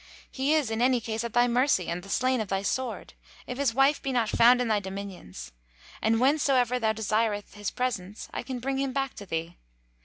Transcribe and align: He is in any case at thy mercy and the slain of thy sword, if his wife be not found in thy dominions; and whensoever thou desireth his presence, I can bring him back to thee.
He 0.31 0.55
is 0.55 0.71
in 0.71 0.81
any 0.81 0.99
case 0.99 1.23
at 1.23 1.33
thy 1.33 1.47
mercy 1.47 1.87
and 1.87 2.01
the 2.01 2.09
slain 2.09 2.41
of 2.41 2.47
thy 2.47 2.63
sword, 2.63 3.13
if 3.45 3.59
his 3.59 3.71
wife 3.75 4.01
be 4.01 4.11
not 4.11 4.29
found 4.31 4.59
in 4.59 4.67
thy 4.67 4.79
dominions; 4.79 5.51
and 6.01 6.15
whensoever 6.15 6.79
thou 6.79 6.91
desireth 6.91 7.53
his 7.53 7.69
presence, 7.69 8.27
I 8.33 8.41
can 8.41 8.57
bring 8.57 8.79
him 8.79 8.93
back 8.93 9.13
to 9.17 9.27
thee. 9.27 9.59